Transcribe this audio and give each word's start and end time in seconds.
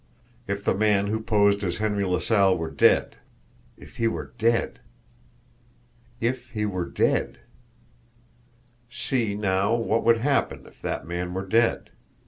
If 0.47 0.63
the 0.63 0.73
man 0.73 1.05
who 1.05 1.19
posed 1.21 1.63
as 1.63 1.77
Henry 1.77 2.03
LaSalle 2.05 2.57
were 2.57 2.71
DEAD! 2.71 3.17
If 3.77 3.97
he 3.97 4.07
were 4.07 4.33
dead! 4.39 4.79
If 6.19 6.49
he 6.49 6.65
were 6.65 6.89
dead! 6.89 7.37
See, 8.89 9.35
now, 9.35 9.75
what 9.75 10.03
would 10.03 10.17
happen 10.17 10.65
if 10.65 10.81
that 10.81 11.05
man 11.07 11.35
were 11.35 11.45
dead! 11.45 11.91